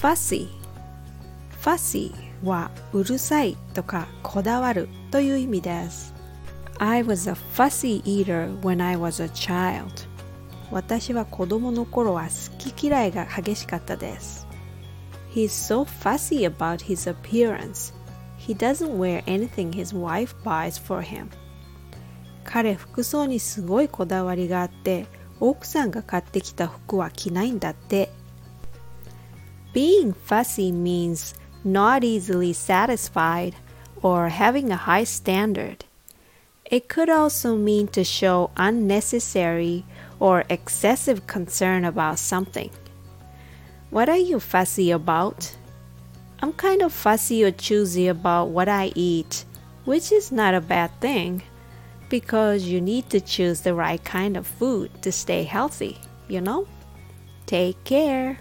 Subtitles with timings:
[0.00, 0.48] fussy
[1.62, 6.14] fussy はうるさいとかこだわるという意味です
[6.78, 10.08] I was a fussy eater when I was a child
[10.70, 14.46] 私は子供の頃は好き嫌いが激しかったです
[15.34, 17.92] He's so fussy about his appearance
[18.38, 21.26] He doesn't wear anything his wife buys for him
[22.42, 25.04] 彼服装にすごいこだわりがあって
[25.40, 28.10] 奥さんが買ってきた服は着ないんだって
[29.72, 33.54] Being fussy means not easily satisfied
[34.02, 35.84] or having a high standard.
[36.64, 39.84] It could also mean to show unnecessary
[40.18, 42.70] or excessive concern about something.
[43.90, 45.56] What are you fussy about?
[46.40, 49.44] I'm kind of fussy or choosy about what I eat,
[49.84, 51.42] which is not a bad thing
[52.08, 55.98] because you need to choose the right kind of food to stay healthy,
[56.28, 56.66] you know?
[57.46, 58.38] Take care.